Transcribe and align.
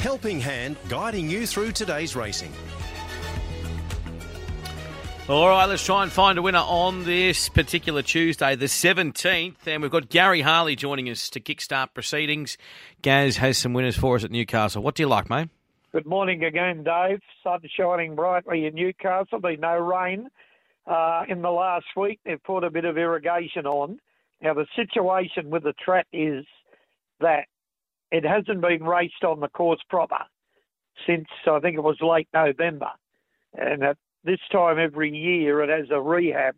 Helping 0.00 0.40
Hand 0.40 0.76
guiding 0.88 1.28
you 1.28 1.46
through 1.46 1.72
today's 1.72 2.14
racing. 2.14 2.52
All 5.28 5.48
right, 5.48 5.66
let's 5.66 5.84
try 5.84 6.04
and 6.04 6.12
find 6.12 6.38
a 6.38 6.42
winner 6.42 6.60
on 6.60 7.02
this 7.02 7.48
particular 7.48 8.02
Tuesday, 8.02 8.54
the 8.54 8.66
17th. 8.66 9.66
And 9.66 9.82
we've 9.82 9.90
got 9.90 10.08
Gary 10.08 10.40
Harley 10.40 10.76
joining 10.76 11.10
us 11.10 11.28
to 11.30 11.40
kickstart 11.40 11.94
proceedings. 11.94 12.56
Gaz 13.02 13.36
has 13.38 13.58
some 13.58 13.72
winners 13.72 13.96
for 13.96 14.14
us 14.14 14.22
at 14.22 14.30
Newcastle. 14.30 14.84
What 14.84 14.94
do 14.94 15.02
you 15.02 15.08
like, 15.08 15.28
mate? 15.28 15.48
Good 15.90 16.06
morning 16.06 16.44
again, 16.44 16.84
Dave. 16.84 17.20
Sun 17.42 17.62
shining 17.76 18.14
brightly 18.14 18.66
in 18.66 18.76
Newcastle. 18.76 19.40
Been 19.40 19.58
no 19.58 19.76
rain 19.76 20.28
uh, 20.86 21.24
in 21.28 21.42
the 21.42 21.50
last 21.50 21.86
week. 21.96 22.20
They've 22.24 22.42
put 22.44 22.62
a 22.62 22.70
bit 22.70 22.84
of 22.84 22.96
irrigation 22.96 23.66
on. 23.66 23.98
Now, 24.40 24.54
the 24.54 24.66
situation 24.76 25.50
with 25.50 25.64
the 25.64 25.72
track 25.72 26.06
is 26.12 26.44
that 27.18 27.46
it 28.10 28.24
hasn't 28.24 28.60
been 28.60 28.84
raced 28.84 29.24
on 29.24 29.40
the 29.40 29.48
course 29.48 29.80
proper 29.88 30.18
since 31.06 31.26
I 31.46 31.60
think 31.60 31.76
it 31.76 31.82
was 31.82 32.00
late 32.00 32.28
November. 32.32 32.90
And 33.54 33.82
at 33.82 33.96
this 34.24 34.40
time 34.50 34.78
every 34.78 35.10
year 35.10 35.62
it 35.62 35.68
has 35.68 35.88
a 35.90 36.00
rehab. 36.00 36.56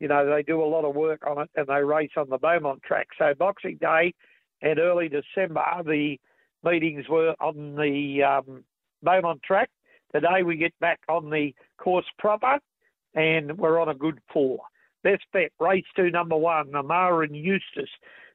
You 0.00 0.08
know, 0.08 0.28
they 0.28 0.42
do 0.42 0.62
a 0.62 0.66
lot 0.66 0.84
of 0.84 0.94
work 0.94 1.26
on 1.26 1.42
it 1.42 1.50
and 1.56 1.66
they 1.66 1.82
race 1.82 2.10
on 2.16 2.28
the 2.28 2.38
Beaumont 2.38 2.82
track. 2.82 3.08
So 3.18 3.34
Boxing 3.38 3.78
Day 3.80 4.14
and 4.60 4.78
early 4.78 5.08
December, 5.08 5.64
the 5.84 6.18
meetings 6.64 7.08
were 7.08 7.34
on 7.40 7.76
the 7.76 8.22
um, 8.22 8.64
Beaumont 9.02 9.42
track. 9.42 9.70
Today 10.14 10.42
we 10.44 10.56
get 10.56 10.78
back 10.80 11.00
on 11.08 11.30
the 11.30 11.54
course 11.78 12.06
proper 12.18 12.58
and 13.14 13.56
we're 13.58 13.80
on 13.80 13.88
a 13.88 13.94
good 13.94 14.18
four. 14.32 14.60
Best 15.02 15.24
bet, 15.32 15.50
race 15.58 15.84
two, 15.96 16.10
number 16.10 16.36
one, 16.36 16.68
Namara 16.68 17.24
and 17.24 17.36
Eustace, 17.36 17.90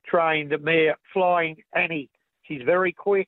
trained 0.06 0.54
mare 0.62 0.98
Flying 1.14 1.58
Annie. 1.74 2.10
She's 2.48 2.62
very 2.64 2.94
quick, 2.94 3.28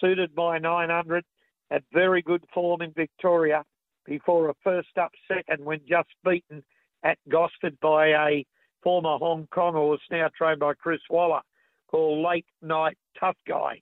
suited 0.00 0.34
by 0.34 0.58
900, 0.58 1.24
at 1.70 1.82
very 1.92 2.22
good 2.22 2.44
form 2.52 2.82
in 2.82 2.92
Victoria 2.92 3.64
before 4.06 4.50
a 4.50 4.54
first 4.62 4.96
up 5.00 5.10
second 5.26 5.64
when 5.64 5.80
just 5.88 6.08
beaten 6.24 6.62
at 7.02 7.18
Gosford 7.28 7.78
by 7.80 8.08
a 8.08 8.46
former 8.82 9.16
Hong 9.18 9.48
Kong 9.52 9.72
horse 9.72 10.00
now 10.10 10.28
trained 10.36 10.60
by 10.60 10.74
Chris 10.74 11.00
Waller 11.10 11.40
called 11.88 12.24
Late 12.24 12.46
Night 12.62 12.98
Tough 13.18 13.36
Guy. 13.48 13.80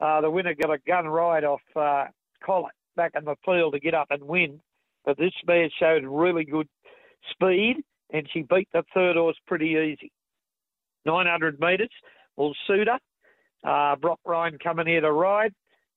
Uh, 0.00 0.20
the 0.20 0.30
winner 0.30 0.54
got 0.54 0.72
a 0.72 0.78
gun 0.86 1.06
ride 1.06 1.44
off 1.44 1.60
uh, 1.76 2.06
Collett 2.44 2.74
back 2.96 3.12
in 3.16 3.24
the 3.24 3.36
field 3.44 3.74
to 3.74 3.80
get 3.80 3.94
up 3.94 4.08
and 4.10 4.22
win, 4.22 4.60
but 5.04 5.16
this 5.18 5.32
mare 5.46 5.68
showed 5.78 6.04
really 6.04 6.44
good 6.44 6.68
speed 7.30 7.76
and 8.12 8.28
she 8.32 8.42
beat 8.42 8.68
the 8.72 8.82
third 8.94 9.16
horse 9.16 9.36
pretty 9.46 9.66
easy. 9.66 10.10
900 11.04 11.60
metres 11.60 11.90
will 12.36 12.54
suit 12.66 12.88
her. 12.88 12.98
Uh, 13.64 13.96
Brock 13.96 14.20
Ryan 14.24 14.58
coming 14.62 14.86
here 14.86 15.00
to 15.00 15.12
ride. 15.12 15.52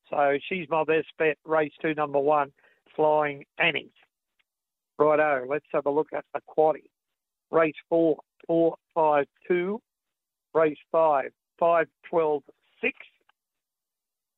So 0.09 0.37
she's 0.49 0.67
my 0.69 0.83
best 0.83 1.07
bet, 1.17 1.37
race 1.45 1.71
two, 1.81 1.93
number 1.93 2.19
one, 2.19 2.51
Flying 2.95 3.45
Annie. 3.57 3.91
Righto, 4.99 5.45
let's 5.49 5.65
have 5.73 5.85
a 5.85 5.89
look 5.89 6.09
at 6.13 6.25
the 6.33 6.41
quaddy. 6.47 6.89
Race 7.49 7.75
four, 7.89 8.17
four, 8.45 8.75
five, 8.93 9.25
two. 9.47 9.81
Race 10.53 10.77
five, 10.91 11.31
five, 11.59 11.87
twelve, 12.09 12.43
six. 12.81 12.93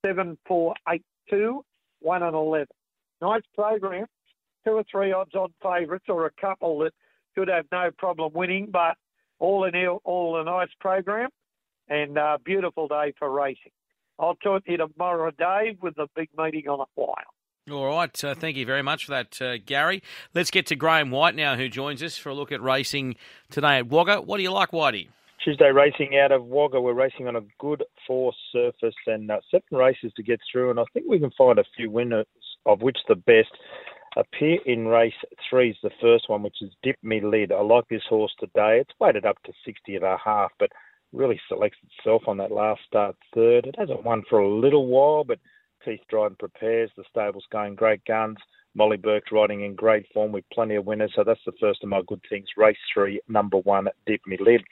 Seven, 0.05 0.37
four, 0.45 0.75
eight, 0.89 1.03
two. 1.29 1.63
One 1.99 2.23
and 2.23 2.35
eleven. 2.35 2.67
Nice 3.21 3.43
program. 3.55 4.05
Two 4.65 4.73
or 4.73 4.83
three 4.89 5.11
odds 5.11 5.33
on 5.33 5.53
favourites 5.61 6.05
or 6.07 6.25
a 6.25 6.31
couple 6.39 6.79
that 6.79 6.91
should 7.35 7.47
have 7.47 7.65
no 7.71 7.89
problem 7.97 8.31
winning, 8.33 8.69
but 8.71 8.95
all 9.39 9.65
in 9.65 9.75
all, 9.87 10.01
all 10.03 10.39
a 10.39 10.43
nice 10.43 10.69
program 10.79 11.29
and 11.89 12.17
uh, 12.17 12.37
beautiful 12.43 12.87
day 12.87 13.13
for 13.17 13.29
racing. 13.29 13.71
I'll 14.19 14.35
talk 14.35 14.65
to 14.65 14.71
you 14.71 14.77
tomorrow, 14.77 15.31
Dave, 15.31 15.81
with 15.81 15.95
the 15.95 16.07
big 16.15 16.29
meeting 16.37 16.67
on 16.67 16.79
a 16.79 16.85
while. 16.95 17.15
All 17.71 17.85
right. 17.87 18.23
Uh, 18.23 18.35
thank 18.35 18.57
you 18.57 18.65
very 18.65 18.81
much 18.81 19.05
for 19.05 19.11
that, 19.11 19.41
uh, 19.41 19.57
Gary. 19.57 20.03
Let's 20.33 20.51
get 20.51 20.65
to 20.67 20.75
Graham 20.75 21.11
White 21.11 21.35
now, 21.35 21.55
who 21.55 21.69
joins 21.69 22.03
us 22.03 22.17
for 22.17 22.29
a 22.29 22.33
look 22.33 22.51
at 22.51 22.61
racing 22.61 23.15
today 23.49 23.77
at 23.77 23.87
Wagga. 23.87 24.21
What 24.21 24.37
do 24.37 24.43
you 24.43 24.51
like, 24.51 24.71
Whitey? 24.71 25.07
Tuesday 25.43 25.71
racing 25.71 26.17
out 26.17 26.31
of 26.31 26.45
Wagga. 26.45 26.79
We're 26.79 26.93
racing 26.93 27.27
on 27.27 27.35
a 27.35 27.41
good 27.59 27.83
four 28.05 28.33
surface 28.51 28.95
and 29.07 29.31
uh, 29.31 29.39
seven 29.49 29.77
races 29.77 30.11
to 30.15 30.23
get 30.23 30.39
through, 30.51 30.71
and 30.71 30.79
I 30.79 30.83
think 30.93 31.05
we 31.07 31.19
can 31.19 31.31
find 31.37 31.57
a 31.57 31.63
few 31.75 31.89
winners, 31.89 32.27
of 32.65 32.81
which 32.81 32.97
the 33.07 33.15
best 33.15 33.51
appear 34.15 34.59
in 34.65 34.87
race 34.87 35.13
three 35.49 35.71
is 35.71 35.77
the 35.83 35.89
first 36.01 36.29
one, 36.29 36.43
which 36.43 36.61
is 36.61 36.71
Dip 36.83 36.97
Me 37.01 37.21
Lid. 37.21 37.51
I 37.51 37.61
like 37.61 37.87
this 37.89 38.03
horse 38.07 38.33
today. 38.39 38.79
It's 38.79 38.93
weighted 38.99 39.25
up 39.25 39.41
to 39.43 39.53
60 39.65 39.95
and 39.95 40.05
a 40.05 40.17
half, 40.23 40.51
but 40.59 40.69
really 41.13 41.39
selects 41.47 41.77
itself 41.99 42.23
on 42.27 42.37
that 42.37 42.51
last 42.51 42.81
start 42.87 43.15
third. 43.33 43.65
It 43.65 43.75
hasn't 43.77 44.03
won 44.03 44.23
for 44.29 44.39
a 44.39 44.49
little 44.49 44.87
while, 44.87 45.23
but 45.23 45.39
Keith 45.85 46.01
Dryden 46.09 46.37
prepares. 46.39 46.89
The 46.97 47.03
stable's 47.09 47.45
going 47.51 47.75
great 47.75 48.03
guns. 48.05 48.37
Molly 48.75 48.97
Bourke's 48.97 49.31
riding 49.31 49.63
in 49.63 49.75
great 49.75 50.07
form 50.13 50.31
with 50.31 50.43
plenty 50.51 50.75
of 50.75 50.85
winners. 50.85 51.11
So 51.15 51.23
that's 51.23 51.39
the 51.45 51.51
first 51.59 51.83
of 51.83 51.89
my 51.89 52.01
good 52.07 52.21
things. 52.27 52.47
Race 52.57 52.77
three, 52.93 53.21
number 53.27 53.57
one, 53.57 53.87
Dip 54.07 54.21
Me 54.25 54.37
Lid. 54.39 54.63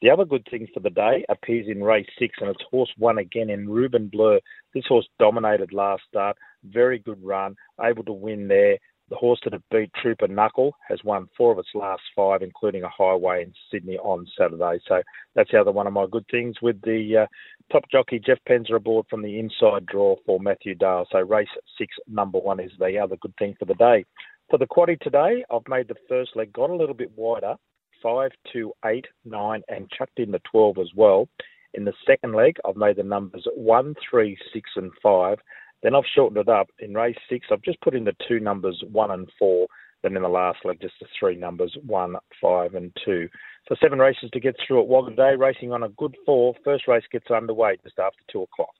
The 0.00 0.08
other 0.08 0.24
good 0.24 0.46
thing 0.50 0.66
for 0.72 0.80
the 0.80 0.88
day 0.88 1.26
appears 1.28 1.66
in 1.68 1.84
race 1.84 2.08
six, 2.18 2.38
and 2.40 2.48
it's 2.48 2.64
horse 2.70 2.90
one 2.96 3.18
again 3.18 3.50
in 3.50 3.68
Ruben 3.68 4.08
Blur. 4.08 4.40
This 4.72 4.86
horse 4.86 5.06
dominated 5.18 5.74
last 5.74 6.04
start. 6.08 6.38
Very 6.64 6.98
good 6.98 7.22
run, 7.22 7.54
able 7.82 8.04
to 8.04 8.12
win 8.12 8.48
there. 8.48 8.78
The 9.10 9.16
horse 9.16 9.40
that 9.44 9.52
had 9.52 9.62
beat 9.72 9.90
Trooper 10.00 10.28
Knuckle 10.28 10.72
has 10.88 11.02
won 11.02 11.28
four 11.36 11.52
of 11.52 11.58
its 11.58 11.68
last 11.74 12.02
five, 12.14 12.42
including 12.42 12.84
a 12.84 12.88
highway 12.88 13.42
in 13.42 13.52
Sydney 13.70 13.98
on 13.98 14.24
Saturday. 14.38 14.80
So 14.86 15.02
that's 15.34 15.50
the 15.50 15.60
other 15.60 15.72
one 15.72 15.88
of 15.88 15.92
my 15.92 16.06
good 16.10 16.24
things 16.30 16.56
with 16.62 16.80
the 16.82 17.22
uh, 17.22 17.26
top 17.72 17.82
jockey 17.90 18.20
Jeff 18.24 18.38
Penza 18.48 18.74
aboard 18.74 19.06
from 19.10 19.22
the 19.22 19.38
inside 19.40 19.84
draw 19.86 20.14
for 20.24 20.38
Matthew 20.38 20.76
Dale. 20.76 21.06
So 21.10 21.18
race 21.18 21.48
six, 21.76 21.94
number 22.06 22.38
one 22.38 22.60
is 22.60 22.70
the 22.78 22.98
other 22.98 23.16
good 23.16 23.34
thing 23.36 23.56
for 23.58 23.64
the 23.64 23.74
day. 23.74 24.04
For 24.48 24.58
the 24.58 24.66
quaddy 24.66 24.98
today, 25.00 25.44
I've 25.50 25.68
made 25.68 25.88
the 25.88 25.96
first 26.08 26.36
leg, 26.36 26.52
got 26.52 26.70
a 26.70 26.76
little 26.76 26.94
bit 26.94 27.10
wider, 27.16 27.56
five, 28.02 28.30
two, 28.52 28.72
eight, 28.84 29.06
nine, 29.24 29.62
and 29.68 29.90
chucked 29.90 30.18
in 30.18 30.30
the 30.30 30.40
12 30.50 30.78
as 30.78 30.90
well. 30.94 31.28
In 31.74 31.84
the 31.84 31.92
second 32.06 32.34
leg, 32.34 32.56
I've 32.66 32.76
made 32.76 32.96
the 32.96 33.04
numbers 33.04 33.46
one, 33.54 33.94
three, 34.08 34.36
six, 34.52 34.70
and 34.76 34.90
five. 35.02 35.38
Then 35.82 35.94
I've 35.94 36.04
shortened 36.14 36.38
it 36.38 36.48
up. 36.48 36.68
In 36.78 36.94
race 36.94 37.16
six, 37.28 37.46
I've 37.50 37.62
just 37.62 37.80
put 37.80 37.94
in 37.94 38.04
the 38.04 38.14
two 38.28 38.40
numbers 38.40 38.82
one 38.90 39.10
and 39.10 39.28
four. 39.38 39.66
Then 40.02 40.16
in 40.16 40.22
the 40.22 40.28
last 40.28 40.58
leg, 40.64 40.80
just 40.80 40.94
the 41.00 41.06
three 41.18 41.36
numbers 41.36 41.76
one, 41.86 42.16
five, 42.40 42.74
and 42.74 42.90
two. 43.04 43.28
So 43.68 43.74
seven 43.82 43.98
races 43.98 44.30
to 44.32 44.40
get 44.40 44.56
through 44.66 44.80
at 44.80 44.88
Wagga 44.88 45.14
Day, 45.14 45.36
racing 45.36 45.72
on 45.72 45.82
a 45.82 45.88
good 45.90 46.16
four. 46.24 46.54
First 46.64 46.88
race 46.88 47.04
gets 47.12 47.30
underway 47.30 47.76
just 47.82 47.98
after 47.98 48.18
two 48.32 48.42
o'clock. 48.42 48.74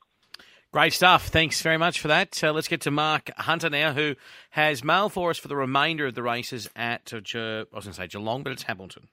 Great 0.73 0.93
stuff. 0.93 1.29
Thanks 1.29 1.61
very 1.63 1.77
much 1.79 2.01
for 2.01 2.09
that. 2.09 2.43
Uh, 2.43 2.53
let's 2.53 2.69
get 2.69 2.81
to 2.83 2.93
Mark 2.93 3.31
Hunter 3.37 3.69
now, 3.69 3.93
who 3.93 4.15
has 4.51 4.85
mail 4.85 5.09
for 5.09 5.31
us 5.31 5.39
for 5.39 5.49
the 5.49 5.57
remainder 5.57 6.07
of 6.07 6.15
the 6.15 6.23
races 6.23 6.71
at, 6.77 7.13
uh, 7.13 7.19
I 7.19 7.67
was 7.75 7.85
going 7.85 7.93
to 7.93 7.93
say 7.95 8.07
Geelong, 8.07 8.45
but 8.45 8.53
it's 8.53 8.63
Hamilton. 8.63 9.09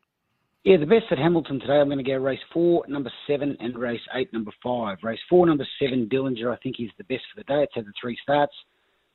Yeah, 0.67 0.75
the 0.75 0.85
best 0.85 1.05
at 1.11 1.17
Hamilton 1.17 1.61
today. 1.61 1.79
I'm 1.79 1.87
going 1.87 1.97
to 1.97 2.03
go 2.03 2.17
race 2.17 2.41
four, 2.51 2.83
number 2.89 3.09
seven, 3.25 3.55
and 3.61 3.77
race 3.77 4.01
eight, 4.15 4.33
number 4.33 4.51
five. 4.61 4.97
Race 5.01 5.21
four, 5.29 5.45
number 5.45 5.65
seven, 5.79 6.09
Dillinger, 6.11 6.53
I 6.53 6.57
think 6.61 6.75
is 6.77 6.89
the 6.97 7.05
best 7.05 7.21
for 7.33 7.39
the 7.39 7.45
day. 7.45 7.63
It's 7.63 7.73
had 7.73 7.85
the 7.85 7.93
three 8.01 8.17
starts, 8.21 8.51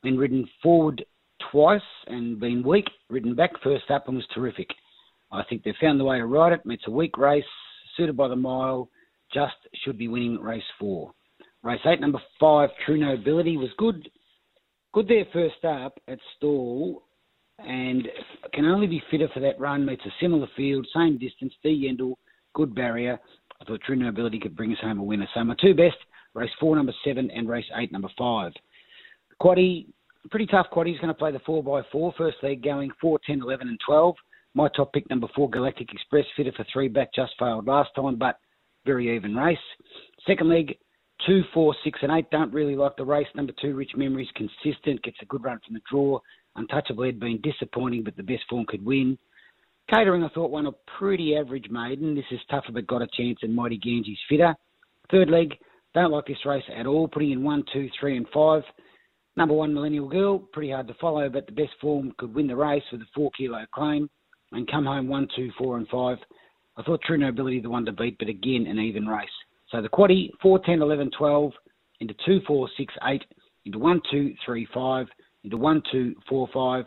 been 0.03 0.17
ridden 0.17 0.49
forward 0.63 1.05
twice 1.51 1.83
and 2.07 2.41
been 2.41 2.63
weak. 2.67 2.87
Ridden 3.11 3.35
back 3.35 3.51
first 3.63 3.91
up 3.91 4.09
and 4.09 4.17
was 4.17 4.27
terrific. 4.35 4.69
I 5.31 5.43
think 5.45 5.63
they've 5.63 5.75
found 5.79 6.01
the 6.01 6.05
way 6.05 6.17
to 6.17 6.25
ride 6.25 6.55
it. 6.55 6.63
It's 6.65 6.87
a 6.87 6.91
weak 6.91 7.19
race, 7.19 7.45
suited 7.99 8.17
by 8.17 8.29
the 8.29 8.35
mile. 8.35 8.89
Just 9.35 9.53
should 9.85 9.99
be 9.99 10.09
winning 10.09 10.41
race 10.41 10.63
four. 10.81 11.13
Race 11.63 11.83
eight, 11.85 12.01
number 12.01 12.23
five, 12.41 12.71
True 12.87 12.97
Nobility 12.97 13.59
was 13.59 13.69
good. 13.77 14.09
Good 14.95 15.07
there 15.07 15.27
first 15.35 15.63
up 15.67 16.01
at 16.09 16.19
stall 16.39 17.03
and 17.67 18.09
can 18.53 18.65
only 18.65 18.87
be 18.87 19.03
fitter 19.11 19.29
for 19.33 19.41
that 19.41 19.59
run. 19.59 19.85
Meets 19.85 20.05
a 20.07 20.11
similar 20.21 20.47
field, 20.57 20.87
same 20.95 21.19
distance. 21.19 21.53
D 21.63 21.89
Yendall, 21.89 22.15
good 22.55 22.75
barrier. 22.75 23.19
I 23.61 23.65
thought 23.65 23.81
True 23.83 23.97
Nobility 23.97 24.39
could 24.39 24.57
bring 24.57 24.73
us 24.73 24.79
home 24.81 24.99
a 24.99 25.03
winner. 25.03 25.29
So 25.35 25.45
my 25.45 25.55
two 25.61 25.75
best, 25.75 25.97
race 26.35 26.51
four, 26.59 26.75
number 26.77 26.93
seven, 27.05 27.31
and 27.31 27.49
race 27.49 27.65
eight, 27.77 27.93
number 27.93 28.11
five. 28.19 28.53
Quaddy, 29.41 29.87
pretty 30.31 30.47
tough 30.47 30.67
quaddy. 30.73 30.89
He's 30.93 31.01
going 31.01 31.09
to 31.09 31.15
play 31.15 31.33
the 31.33 31.41
four 31.41 31.63
by 31.63 31.83
four. 31.91 32.13
First 32.17 32.37
leg 32.43 32.63
going 32.63 32.91
4, 33.01 33.19
10, 33.27 33.43
11, 33.43 33.69
and 33.69 33.79
12. 33.85 34.15
My 34.55 34.69
top 34.77 34.93
pick, 34.93 35.09
number 35.09 35.29
four, 35.35 35.49
Galactic 35.49 35.93
Express, 35.93 36.27
fitter 36.37 36.53
for 36.57 36.67
three 36.73 36.89
back, 36.89 37.15
just 37.15 37.33
failed 37.39 37.67
last 37.67 37.91
time, 37.97 38.17
but 38.17 38.39
very 38.85 39.15
even 39.17 39.35
race. 39.35 39.57
Second 40.27 40.49
leg, 40.49 40.77
two, 41.27 41.43
four, 41.55 41.75
six, 41.85 41.99
and 42.03 42.13
eight. 42.13 42.31
Don't 42.31 42.53
really 42.53 42.77
like 42.77 42.97
the 42.97 43.05
race. 43.05 43.27
Number 43.35 43.53
two, 43.61 43.75
Rich 43.75 43.93
Memories, 43.97 44.29
consistent, 44.35 45.03
gets 45.03 45.17
a 45.23 45.27
good 45.27 45.43
run 45.43 45.61
from 45.65 45.75
the 45.75 45.81
draw. 45.91 46.19
Untouchable 46.57 47.05
had 47.05 47.21
been 47.21 47.41
disappointing, 47.43 48.03
but 48.05 48.17
the 48.17 48.23
best 48.23 48.43
form 48.49 48.65
could 48.67 48.85
win. 48.85 49.19
Catering, 49.91 50.23
I 50.23 50.29
thought, 50.29 50.51
won 50.51 50.67
a 50.67 50.73
pretty 50.99 51.37
average 51.37 51.69
maiden. 51.71 52.15
This 52.15 52.25
is 52.31 52.41
tougher, 52.51 52.73
but 52.73 52.87
got 52.87 53.03
a 53.03 53.09
chance, 53.17 53.39
and 53.43 53.55
Mighty 53.55 53.79
Ganges 53.79 54.19
fitter. 54.29 54.55
Third 55.11 55.31
leg, 55.31 55.55
don't 55.95 56.13
like 56.13 56.27
this 56.27 56.47
race 56.47 56.65
at 56.75 56.87
all. 56.87 57.09
Putting 57.09 57.33
in 57.33 57.43
one, 57.43 57.65
two, 57.73 57.89
three, 57.99 58.17
and 58.17 58.27
five. 58.33 58.63
Number 59.37 59.55
one, 59.55 59.73
Millennial 59.73 60.09
Girl, 60.09 60.39
pretty 60.39 60.71
hard 60.71 60.89
to 60.89 60.95
follow, 60.95 61.29
but 61.29 61.47
the 61.47 61.53
best 61.53 61.73
form 61.81 62.13
could 62.19 62.35
win 62.35 62.47
the 62.47 62.57
race 62.57 62.83
with 62.93 63.01
a 63.01 63.07
four 63.15 63.31
kilo 63.37 63.65
claim 63.75 64.09
and 64.53 64.71
come 64.71 64.85
home 64.85 65.09
one, 65.09 65.27
two, 65.35 65.51
four, 65.57 65.79
and 65.79 65.89
five. 65.89 66.19
I 66.77 66.83
thought 66.83 67.01
True 67.03 67.19
Nobility 67.19 67.61
the 67.61 67.71
one 67.71 67.85
to 67.87 67.93
beat, 67.93 68.19
but 68.19 68.29
again, 68.29 68.67
an 68.67 68.79
even 68.79 69.07
race. 69.07 69.29
So 69.71 69.81
the 69.81 69.89
quaddy, 69.89 70.31
4, 70.43 70.61
10, 70.65 70.83
11, 70.83 71.11
12, 71.17 71.53
into 72.01 72.15
two, 72.27 72.41
four, 72.47 72.69
six, 72.77 72.93
eight, 73.05 73.25
into 73.65 73.79
one, 73.79 74.01
two, 74.11 74.35
three, 74.45 74.67
five, 74.75 75.07
into 75.45 75.57
one, 75.57 75.83
two, 75.91 76.15
four, 76.29 76.49
five. 76.53 76.85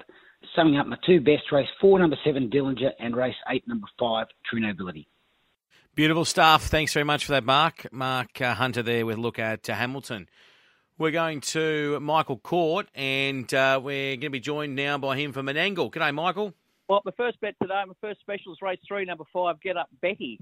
Summing 0.56 0.78
up 0.78 0.86
my 0.86 0.98
two 1.06 1.20
best 1.20 1.52
race 1.52 1.68
four, 1.82 1.98
number 2.00 2.18
seven, 2.24 2.50
Dillinger, 2.50 2.92
and 3.00 3.16
race 3.16 3.36
eight, 3.50 3.68
number 3.68 3.88
five, 4.00 4.28
True 4.50 4.60
Nobility. 4.60 5.08
Beautiful 5.96 6.26
stuff. 6.26 6.68
Thanks 6.68 6.94
very 6.94 7.06
much 7.06 7.26
for 7.26 7.32
that, 7.32 7.44
Mark. 7.44 7.92
Mark 7.92 8.42
uh, 8.42 8.54
Hunter 8.54 8.84
there 8.84 9.06
with 9.06 9.18
a 9.18 9.22
look 9.22 9.40
at 9.40 9.70
uh, 9.70 9.74
Hamilton. 9.74 10.28
We're 10.98 11.12
going 11.12 11.42
to 11.42 12.00
Michael 12.00 12.38
Court, 12.38 12.88
and 12.94 13.52
uh, 13.54 13.80
we're 13.84 14.16
going 14.16 14.22
to 14.22 14.30
be 14.30 14.40
joined 14.40 14.76
now 14.76 14.98
by 14.98 15.18
him 15.18 15.34
from 15.34 15.48
Menangle. 15.48 15.92
G'day, 15.92 16.14
Michael. 16.14 16.54
Well, 16.88 17.02
my 17.04 17.12
first 17.18 17.40
bet 17.42 17.56
today, 17.62 17.82
my 17.88 17.94
first 18.00 18.20
special 18.20 18.54
is 18.54 18.60
race 18.62 18.80
three, 18.88 19.06
number 19.06 19.24
five, 19.34 19.60
Get 19.62 19.78
Up 19.78 19.90
Betty. 20.02 20.40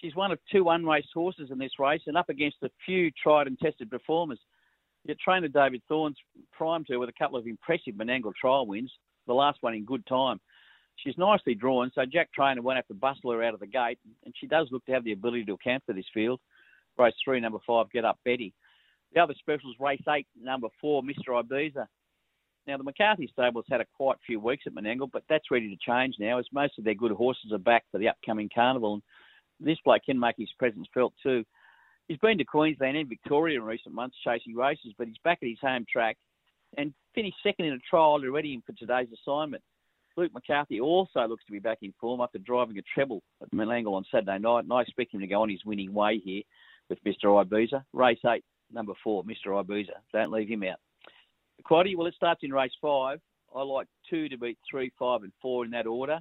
She's 0.00 0.14
one 0.14 0.30
of 0.32 0.38
two 0.50 0.68
unraced 0.68 1.08
horses 1.12 1.50
in 1.50 1.58
this 1.58 1.72
race 1.78 2.02
and 2.06 2.16
up 2.16 2.28
against 2.28 2.58
a 2.62 2.70
few 2.86 3.10
tried 3.10 3.46
and 3.46 3.58
tested 3.58 3.90
performers. 3.90 4.38
Trainer 5.18 5.48
David 5.48 5.82
Thorne's 5.88 6.16
primed 6.52 6.86
her 6.90 6.98
with 6.98 7.08
a 7.08 7.18
couple 7.18 7.38
of 7.38 7.46
impressive 7.46 7.94
Menangle 7.94 8.34
trial 8.34 8.66
wins, 8.66 8.92
the 9.26 9.34
last 9.34 9.58
one 9.60 9.74
in 9.74 9.84
good 9.84 10.06
time. 10.06 10.40
She's 10.96 11.16
nicely 11.16 11.54
drawn, 11.54 11.90
so 11.94 12.04
Jack 12.04 12.30
Trainor 12.32 12.62
won't 12.62 12.76
have 12.76 12.86
to 12.88 12.94
bustle 12.94 13.32
her 13.32 13.42
out 13.42 13.54
of 13.54 13.60
the 13.60 13.66
gate, 13.66 13.98
and 14.24 14.34
she 14.38 14.46
does 14.46 14.68
look 14.70 14.84
to 14.86 14.92
have 14.92 15.04
the 15.04 15.12
ability 15.12 15.44
to 15.46 15.54
account 15.54 15.82
for 15.86 15.94
this 15.94 16.04
field. 16.12 16.40
Race 16.98 17.14
three, 17.24 17.40
number 17.40 17.58
five, 17.66 17.90
Get 17.90 18.04
Up 18.04 18.18
Betty. 18.24 18.52
The 19.14 19.20
other 19.20 19.34
specials, 19.38 19.76
race 19.80 20.02
eight, 20.08 20.26
number 20.40 20.68
four, 20.80 21.02
Mr. 21.02 21.28
Ibiza. 21.30 21.86
Now, 22.66 22.76
the 22.76 22.84
McCarthy 22.84 23.28
stable's 23.32 23.64
had 23.70 23.80
a 23.80 23.86
quite 23.96 24.18
few 24.26 24.38
weeks 24.38 24.64
at 24.66 24.74
Menangle, 24.74 25.10
but 25.10 25.24
that's 25.28 25.50
ready 25.50 25.68
to 25.70 25.76
change 25.84 26.16
now 26.20 26.38
as 26.38 26.44
most 26.52 26.78
of 26.78 26.84
their 26.84 26.94
good 26.94 27.12
horses 27.12 27.52
are 27.52 27.58
back 27.58 27.84
for 27.90 27.98
the 27.98 28.08
upcoming 28.08 28.50
carnival. 28.54 28.94
And 28.94 29.02
this 29.60 29.78
bloke 29.84 30.02
can 30.04 30.20
make 30.20 30.36
his 30.38 30.52
presence 30.58 30.86
felt 30.92 31.14
too. 31.22 31.44
He's 32.10 32.18
been 32.18 32.38
to 32.38 32.44
Queensland 32.44 32.96
and 32.96 33.08
Victoria 33.08 33.60
in 33.60 33.64
recent 33.64 33.94
months 33.94 34.16
chasing 34.24 34.56
races, 34.56 34.92
but 34.98 35.06
he's 35.06 35.16
back 35.22 35.38
at 35.42 35.48
his 35.48 35.60
home 35.62 35.86
track 35.88 36.16
and 36.76 36.92
finished 37.14 37.36
second 37.40 37.66
in 37.66 37.74
a 37.74 37.78
trial 37.88 38.20
to 38.20 38.32
ready 38.32 38.52
him 38.52 38.64
for 38.66 38.72
today's 38.72 39.06
assignment. 39.14 39.62
Luke 40.16 40.32
McCarthy 40.34 40.80
also 40.80 41.28
looks 41.28 41.44
to 41.44 41.52
be 41.52 41.60
back 41.60 41.78
in 41.82 41.94
form 42.00 42.20
after 42.20 42.38
driving 42.38 42.78
a 42.78 42.82
treble 42.92 43.22
at 43.40 43.52
Menangle 43.52 43.92
on 43.92 44.04
Saturday 44.10 44.40
night, 44.40 44.64
and 44.64 44.72
I 44.72 44.80
expect 44.80 45.14
him 45.14 45.20
to 45.20 45.28
go 45.28 45.42
on 45.42 45.50
his 45.50 45.64
winning 45.64 45.94
way 45.94 46.18
here 46.18 46.42
with 46.88 46.98
Mr. 47.04 47.26
Ibiza. 47.26 47.84
Race 47.92 48.18
8, 48.26 48.42
number 48.72 48.94
four, 49.04 49.22
Mr. 49.22 49.64
Ibiza. 49.64 49.94
Don't 50.12 50.32
leave 50.32 50.48
him 50.48 50.64
out. 50.64 50.80
Quaddy, 51.64 51.96
well, 51.96 52.08
it 52.08 52.14
starts 52.14 52.40
in 52.42 52.52
race 52.52 52.72
five. 52.82 53.20
I 53.54 53.62
like 53.62 53.86
two 54.08 54.28
to 54.28 54.36
beat 54.36 54.58
three, 54.68 54.90
five, 54.98 55.22
and 55.22 55.32
four 55.40 55.64
in 55.64 55.70
that 55.70 55.86
order. 55.86 56.18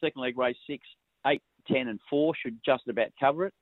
Second 0.00 0.22
leg, 0.22 0.36
race 0.36 0.56
six, 0.66 0.82
eight, 1.28 1.42
ten, 1.68 1.86
and 1.86 2.00
four 2.10 2.34
should 2.34 2.58
just 2.66 2.88
about 2.88 3.10
cover 3.20 3.46
it. 3.46 3.54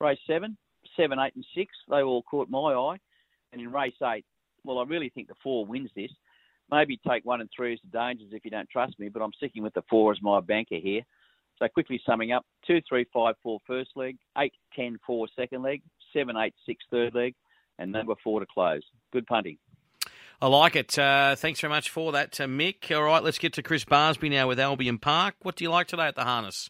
Race 0.00 0.18
seven, 0.26 0.56
seven, 0.96 1.18
eight, 1.18 1.34
and 1.34 1.44
six, 1.54 1.72
they 1.88 2.02
all 2.02 2.22
caught 2.22 2.48
my 2.48 2.72
eye. 2.72 2.98
And 3.52 3.60
in 3.60 3.72
race 3.72 3.94
eight, 4.02 4.24
well, 4.64 4.78
I 4.78 4.84
really 4.84 5.10
think 5.10 5.28
the 5.28 5.34
four 5.42 5.66
wins 5.66 5.90
this. 5.94 6.10
Maybe 6.70 6.98
take 7.06 7.24
one 7.24 7.40
and 7.40 7.50
three 7.54 7.74
as 7.74 7.80
the 7.82 7.98
dangers 7.98 8.28
if 8.32 8.44
you 8.44 8.50
don't 8.50 8.70
trust 8.70 8.98
me, 8.98 9.08
but 9.08 9.20
I'm 9.20 9.32
sticking 9.34 9.62
with 9.62 9.74
the 9.74 9.82
four 9.90 10.12
as 10.12 10.22
my 10.22 10.40
banker 10.40 10.76
here. 10.76 11.02
So 11.58 11.68
quickly 11.68 12.00
summing 12.06 12.32
up, 12.32 12.46
two, 12.66 12.80
three, 12.88 13.06
five, 13.12 13.34
four 13.42 13.60
first 13.66 13.90
leg, 13.94 14.16
eight, 14.38 14.54
ten, 14.74 14.98
four 15.06 15.28
second 15.36 15.62
leg, 15.62 15.82
seven, 16.12 16.36
eight, 16.36 16.54
six 16.64 16.82
third 16.90 17.14
leg, 17.14 17.34
and 17.78 17.92
number 17.92 18.14
four 18.24 18.40
to 18.40 18.46
close. 18.46 18.82
Good 19.12 19.26
punting. 19.26 19.58
I 20.40 20.48
like 20.48 20.74
it. 20.74 20.98
Uh, 20.98 21.36
thanks 21.36 21.60
very 21.60 21.70
much 21.70 21.90
for 21.90 22.10
that, 22.12 22.40
uh, 22.40 22.46
Mick. 22.46 22.94
All 22.94 23.04
right, 23.04 23.22
let's 23.22 23.38
get 23.38 23.52
to 23.54 23.62
Chris 23.62 23.84
Barsby 23.84 24.30
now 24.30 24.48
with 24.48 24.58
Albion 24.58 24.98
Park. 24.98 25.36
What 25.42 25.56
do 25.56 25.64
you 25.64 25.70
like 25.70 25.86
today 25.86 26.06
at 26.06 26.16
the 26.16 26.24
harness? 26.24 26.68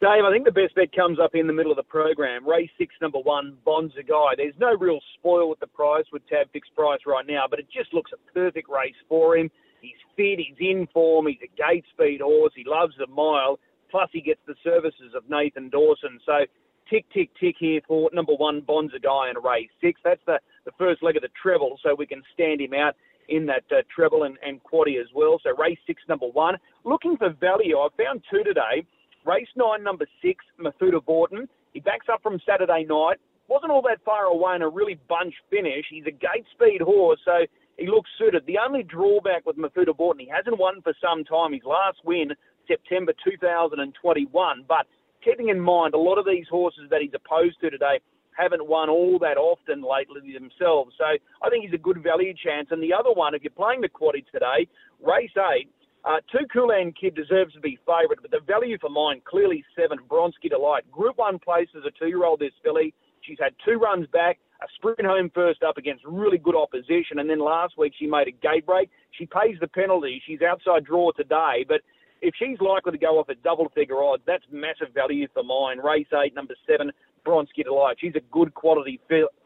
Dave, 0.00 0.22
I 0.24 0.30
think 0.30 0.44
the 0.44 0.52
best 0.52 0.76
bet 0.76 0.94
comes 0.94 1.18
up 1.18 1.34
in 1.34 1.48
the 1.48 1.52
middle 1.52 1.72
of 1.72 1.76
the 1.76 1.82
program. 1.82 2.48
Race 2.48 2.70
six, 2.78 2.94
number 3.02 3.18
one, 3.18 3.58
Bonza 3.64 4.04
Guy. 4.06 4.34
There's 4.36 4.54
no 4.60 4.76
real 4.76 5.00
spoil 5.18 5.50
with 5.50 5.58
the 5.58 5.66
price 5.66 6.04
with 6.12 6.22
tab 6.28 6.46
fixed 6.52 6.72
price 6.76 7.00
right 7.04 7.26
now, 7.26 7.46
but 7.50 7.58
it 7.58 7.66
just 7.66 7.92
looks 7.92 8.12
a 8.12 8.32
perfect 8.32 8.68
race 8.68 8.94
for 9.08 9.36
him. 9.36 9.50
He's 9.80 9.98
fit, 10.14 10.38
he's 10.38 10.54
in 10.60 10.86
form, 10.94 11.26
he's 11.26 11.42
a 11.42 11.50
gate 11.56 11.84
speed 11.90 12.20
horse, 12.20 12.52
he 12.54 12.62
loves 12.64 12.94
the 12.96 13.08
mile, 13.08 13.58
plus 13.90 14.08
he 14.12 14.20
gets 14.20 14.38
the 14.46 14.54
services 14.62 15.14
of 15.16 15.28
Nathan 15.28 15.68
Dawson. 15.68 16.20
So 16.24 16.46
tick, 16.88 17.04
tick, 17.12 17.30
tick 17.40 17.56
here 17.58 17.80
for 17.88 18.08
number 18.12 18.34
one, 18.34 18.60
Bonza 18.60 19.00
Guy 19.00 19.30
in 19.30 19.42
race 19.42 19.70
six. 19.80 20.00
That's 20.04 20.22
the, 20.26 20.38
the 20.64 20.72
first 20.78 21.02
leg 21.02 21.16
of 21.16 21.22
the 21.22 21.34
treble, 21.42 21.76
so 21.82 21.96
we 21.98 22.06
can 22.06 22.22
stand 22.32 22.60
him 22.60 22.72
out 22.72 22.94
in 23.28 23.46
that 23.46 23.64
uh, 23.72 23.82
treble 23.92 24.22
and, 24.22 24.38
and 24.46 24.60
quaddy 24.62 25.00
as 25.00 25.08
well. 25.12 25.40
So 25.42 25.56
race 25.60 25.78
six, 25.88 26.02
number 26.08 26.28
one. 26.28 26.54
Looking 26.84 27.16
for 27.16 27.30
value, 27.30 27.78
I 27.78 27.88
found 27.98 28.22
two 28.30 28.44
today. 28.44 28.86
Race 29.26 29.48
nine, 29.56 29.82
number 29.82 30.06
six, 30.22 30.44
Mafuta 30.60 31.04
Borton. 31.04 31.48
He 31.72 31.80
backs 31.80 32.06
up 32.12 32.22
from 32.22 32.40
Saturday 32.46 32.84
night. 32.88 33.18
Wasn't 33.48 33.72
all 33.72 33.82
that 33.82 34.04
far 34.04 34.24
away 34.24 34.56
in 34.56 34.62
a 34.62 34.68
really 34.68 34.98
bunch 35.08 35.34
finish. 35.50 35.86
He's 35.90 36.06
a 36.06 36.10
gate 36.10 36.44
speed 36.52 36.80
horse, 36.82 37.20
so 37.24 37.46
he 37.78 37.86
looks 37.86 38.10
suited. 38.18 38.44
The 38.46 38.58
only 38.58 38.82
drawback 38.82 39.46
with 39.46 39.56
Mafuta 39.56 39.96
Borton, 39.96 40.20
he 40.20 40.30
hasn't 40.34 40.58
won 40.58 40.82
for 40.82 40.92
some 41.00 41.24
time. 41.24 41.52
His 41.52 41.64
last 41.64 41.98
win, 42.04 42.30
September 42.66 43.12
2021. 43.24 44.64
But 44.68 44.86
keeping 45.24 45.48
in 45.48 45.60
mind, 45.60 45.94
a 45.94 45.98
lot 45.98 46.18
of 46.18 46.26
these 46.26 46.46
horses 46.50 46.88
that 46.90 47.00
he's 47.00 47.14
opposed 47.14 47.60
to 47.60 47.70
today 47.70 48.00
haven't 48.36 48.66
won 48.66 48.88
all 48.88 49.18
that 49.18 49.36
often 49.36 49.82
lately 49.82 50.32
themselves. 50.32 50.94
So 50.96 51.04
I 51.04 51.50
think 51.50 51.64
he's 51.64 51.74
a 51.74 51.82
good 51.82 52.02
value 52.02 52.32
chance. 52.32 52.68
And 52.70 52.82
the 52.82 52.92
other 52.92 53.12
one, 53.12 53.34
if 53.34 53.42
you're 53.42 53.50
playing 53.50 53.80
the 53.80 53.88
quaddy 53.88 54.24
today, 54.30 54.68
race 55.02 55.34
eight, 55.54 55.68
uh, 56.08 56.20
two 56.32 56.46
Coolan 56.50 56.94
Kid 56.98 57.14
deserves 57.14 57.52
to 57.52 57.60
be 57.60 57.78
favourite, 57.84 58.22
but 58.22 58.30
the 58.30 58.40
value 58.46 58.78
for 58.80 58.88
mine 58.88 59.20
clearly 59.24 59.62
seven 59.76 59.98
Bronski 60.08 60.48
Delight. 60.48 60.90
Group 60.90 61.18
one 61.18 61.38
place 61.38 61.68
as 61.76 61.82
a 61.84 61.90
two-year-old. 61.98 62.40
This 62.40 62.52
filly, 62.64 62.94
she's 63.20 63.36
had 63.38 63.52
two 63.62 63.78
runs 63.78 64.06
back, 64.08 64.38
a 64.62 64.66
sprint 64.76 65.04
home 65.04 65.30
first 65.34 65.62
up 65.62 65.76
against 65.76 66.02
really 66.06 66.38
good 66.38 66.56
opposition, 66.56 67.18
and 67.18 67.28
then 67.28 67.38
last 67.38 67.76
week 67.76 67.92
she 67.98 68.06
made 68.06 68.26
a 68.26 68.30
gate 68.30 68.64
break. 68.64 68.88
She 69.18 69.26
pays 69.26 69.56
the 69.60 69.68
penalty. 69.68 70.22
She's 70.26 70.40
outside 70.40 70.84
draw 70.84 71.12
today, 71.12 71.66
but 71.68 71.82
if 72.22 72.34
she's 72.38 72.58
likely 72.60 72.92
to 72.92 72.98
go 72.98 73.18
off 73.18 73.28
at 73.28 73.42
double 73.42 73.68
figure 73.74 74.02
odds, 74.02 74.22
that's 74.26 74.44
massive 74.50 74.94
value 74.94 75.28
for 75.34 75.44
mine. 75.44 75.78
Race 75.78 76.08
eight, 76.24 76.34
number 76.34 76.54
seven, 76.66 76.90
Bronski 77.26 77.64
Delight. 77.64 77.98
She's 78.00 78.16
a 78.16 78.24
good 78.32 78.54
quality 78.54 78.98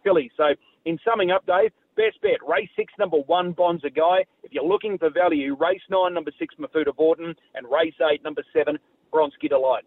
filly. 0.05 0.31
So, 0.37 0.55
in 0.85 0.99
summing 1.05 1.33
up, 1.33 1.45
Dave, 1.45 1.73
best 1.97 2.21
bet, 2.23 2.39
race 2.47 2.71
six, 2.77 2.93
number 2.99 3.19
one, 3.19 3.53
Bonza 3.53 3.91
Guy. 3.91 4.25
If 4.43 4.53
you're 4.53 4.65
looking 4.65 4.99
for 4.99 5.11
value, 5.11 5.57
race 5.59 5.83
nine, 5.91 6.15
number 6.15 6.33
six, 6.39 6.55
Mafuta 6.59 6.95
Borton, 6.95 7.35
and 7.55 7.67
race 7.71 7.95
eight, 8.11 8.23
number 8.23 8.43
seven, 8.53 8.79
Bronski 9.13 9.49
Delight. 9.49 9.85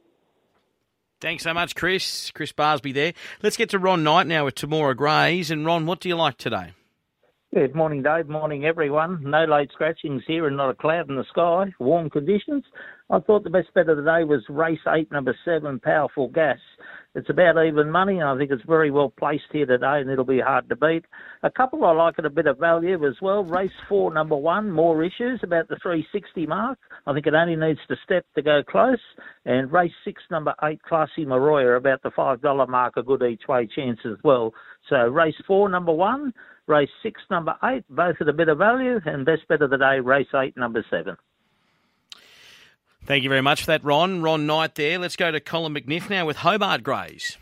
Thanks 1.22 1.44
so 1.44 1.54
much, 1.54 1.76
Chris. 1.76 2.32
Chris 2.32 2.52
Barsby 2.52 2.94
there. 2.94 3.14
Let's 3.42 3.58
get 3.58 3.70
to 3.70 3.80
Ron 3.80 4.04
Knight 4.04 4.28
now 4.28 4.46
with 4.46 4.56
Temora 4.56 4.96
Greys. 4.96 5.50
And 5.50 5.66
Ron, 5.66 5.86
what 5.86 6.00
do 6.00 6.10
you 6.10 6.16
like 6.16 6.38
today? 6.38 6.74
Good 7.56 7.74
morning, 7.74 8.04
Dave. 8.04 8.28
Morning, 8.28 8.66
everyone. 8.66 9.24
No 9.24 9.46
late 9.46 9.72
scratchings 9.72 10.24
here 10.28 10.46
and 10.46 10.58
not 10.58 10.72
a 10.72 10.74
cloud 10.74 11.10
in 11.10 11.16
the 11.16 11.24
sky. 11.30 11.74
Warm 11.80 12.10
conditions. 12.10 12.66
I 13.10 13.20
thought 13.20 13.46
the 13.46 13.50
best 13.50 13.74
bet 13.74 13.88
of 13.88 13.96
the 13.96 14.04
day 14.04 14.26
was 14.26 14.44
race 14.50 14.82
eight, 14.94 15.10
number 15.10 15.34
seven, 15.46 15.80
Powerful 15.80 16.28
Gas. 16.28 16.58
It's 17.16 17.30
about 17.30 17.66
even 17.66 17.90
money. 17.90 18.20
And 18.20 18.28
I 18.28 18.38
think 18.38 18.52
it's 18.52 18.66
very 18.68 18.92
well 18.92 19.14
placed 19.18 19.46
here 19.54 19.66
today, 19.66 20.02
and 20.02 20.10
it'll 20.10 20.26
be 20.26 20.42
hard 20.42 20.68
to 20.68 20.76
beat. 20.76 21.06
A 21.44 21.50
couple 21.50 21.86
I 21.86 21.94
like 21.94 22.20
at 22.20 22.26
a 22.26 22.30
bit 22.30 22.46
of 22.46 22.60
value 22.60 23.08
as 23.08 23.16
well. 23.22 23.46
Race 23.46 23.72
four, 23.88 24.14
number 24.14 24.36
one, 24.36 24.70
more 24.70 25.02
issues 25.02 25.40
about 25.42 25.70
the 25.70 25.78
360 25.82 26.46
mark. 26.48 26.78
I 27.08 27.14
think 27.14 27.26
it 27.26 27.36
only 27.36 27.56
needs 27.56 27.80
to 27.88 27.96
step 28.04 28.26
to 28.36 28.42
go 28.42 28.64
close. 28.70 29.00
And 29.46 29.72
race 29.72 29.94
six, 30.04 30.22
number 30.30 30.54
eight, 30.64 30.84
Classy 30.84 31.26
Maroya, 31.26 31.78
about 31.78 32.04
the 32.04 32.12
five 32.12 32.42
dollar 32.42 32.68
mark, 32.68 32.98
a 32.98 33.02
good 33.04 33.24
each 33.24 33.48
way 33.48 33.66
chance 33.66 34.00
as 34.04 34.18
well. 34.26 34.54
So 34.90 34.98
race 35.08 35.42
four, 35.48 35.70
number 35.70 35.94
one, 35.94 36.34
race 36.68 36.90
six, 37.04 37.22
number 37.30 37.56
eight, 37.64 37.84
both 37.90 38.16
at 38.20 38.28
a 38.28 38.34
bit 38.34 38.50
of 38.50 38.58
value, 38.58 39.00
and 39.06 39.26
best 39.26 39.48
bet 39.48 39.62
of 39.62 39.70
the 39.70 39.78
day, 39.78 40.00
race 40.00 40.28
eight, 40.36 40.56
number 40.58 40.86
seven. 40.90 41.16
Thank 43.06 43.24
you 43.24 43.30
very 43.30 43.42
much 43.42 43.62
for 43.62 43.68
that, 43.68 43.84
Ron. 43.84 44.24
Ron 44.24 44.48
Knight 44.48 44.76
there. 44.76 44.98
Let's 44.98 45.16
go 45.16 45.32
to 45.32 45.40
Colin 45.40 45.76
McNiff 45.76 46.10
now 46.10 46.26
with 46.26 46.38
Hobart 46.38 46.82
Greys. 46.82 47.38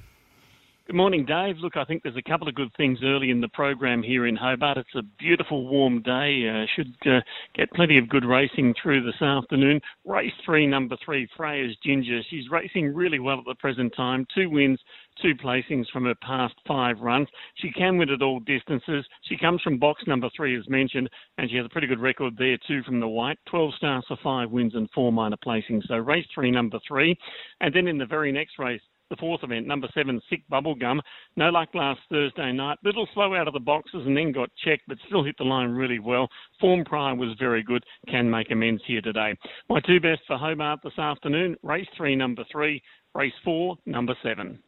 Good 0.86 0.98
morning, 0.98 1.24
Dave. 1.24 1.60
Look, 1.60 1.78
I 1.78 1.86
think 1.86 2.04
there's 2.04 2.18
a 2.18 2.30
couple 2.30 2.50
of 2.50 2.56
good 2.56 2.76
things 2.76 3.00
early 3.02 3.30
in 3.30 3.40
the 3.40 3.48
program 3.48 4.04
here 4.04 4.28
in 4.28 4.36
Hobart. 4.36 4.78
It's 4.78 4.94
a 4.96 5.02
beautiful, 5.18 5.66
warm 5.66 6.02
day. 6.02 6.44
Uh, 6.46 6.66
should 6.76 6.94
uh, 7.10 7.22
get 7.56 7.72
plenty 7.72 7.98
of 7.98 8.10
good 8.10 8.26
racing 8.26 8.76
through 8.84 9.06
this 9.06 9.22
afternoon. 9.22 9.80
Race 10.04 10.34
three, 10.46 10.68
number 10.68 10.98
three, 11.06 11.30
Freya's 11.38 11.78
Ginger. 11.82 12.20
She's 12.30 12.50
racing 12.52 12.94
really 12.94 13.20
well 13.20 13.40
at 13.40 13.46
the 13.48 13.56
present 13.56 13.94
time. 13.96 14.28
Two 14.36 14.50
wins, 14.50 14.82
two 15.24 15.34
placings 15.36 15.90
from 15.92 16.04
her 16.06 16.16
past 16.22 16.54
five 16.68 17.00
runs. 17.00 17.28
She 17.56 17.72
can 17.72 17.98
win 17.98 18.10
at 18.10 18.22
all 18.22 18.42
distances. 18.42 19.06
She 19.24 19.38
comes 19.38 19.62
from 19.62 19.80
box 19.80 20.04
number 20.06 20.30
three, 20.36 20.58
as 20.58 20.68
mentioned, 20.70 21.10
and 21.38 21.50
she 21.50 21.56
has 21.58 21.66
a 21.66 21.70
pretty 21.70 21.88
good 21.88 22.02
record 22.02 22.36
there 22.38 22.58
too 22.68 22.84
from 22.84 23.00
the 23.00 23.08
white. 23.08 23.40
12 23.48 23.74
stars 23.76 24.06
for 24.08 24.18
five 24.22 24.52
wins 24.52 24.76
and 24.76 24.90
four 24.94 25.12
minor 25.12 25.38
placings. 25.38 25.88
So 25.88 25.96
race 25.96 26.26
three, 26.36 26.52
number 26.52 26.80
three. 26.88 27.18
And 27.62 27.74
then 27.74 27.88
in 27.88 27.98
the 27.98 28.06
very 28.06 28.32
next 28.32 28.60
race, 28.60 28.82
the 29.10 29.18
fourth 29.18 29.44
event, 29.44 29.68
number 29.68 29.88
seven, 29.94 30.20
Sick 30.30 30.42
Bubblegum. 30.52 31.00
No 31.36 31.50
luck 31.50 31.70
last 31.74 32.00
Thursday 32.10 32.52
night. 32.52 32.80
Little 32.84 33.08
slow 33.14 33.36
out 33.36 33.48
of 33.48 33.54
the 33.54 33.60
boxes 33.60 34.02
and 34.06 34.18
then 34.18 34.32
got 34.32 34.50
checked, 34.66 34.84
but 34.88 34.98
still 35.08 35.24
hit 35.24 35.36
the 35.38 35.44
line 35.44 35.70
really 35.70 36.00
well. 36.00 36.28
Form 36.60 36.84
prior 36.84 37.16
was 37.16 37.36
very 37.38 37.64
good. 37.64 37.84
Can 38.10 38.30
make 38.30 38.52
amends 38.52 38.82
here 38.88 39.02
today. 39.02 39.36
My 39.70 39.80
two 39.82 40.00
best 40.00 40.22
for 40.26 40.38
Hobart 40.38 40.80
this 40.84 40.98
afternoon 40.98 41.56
race 41.64 41.88
three, 41.96 42.16
number 42.16 42.44
three, 42.52 42.82
race 43.14 43.34
four, 43.44 43.78
number 43.86 44.16
seven. 44.24 44.60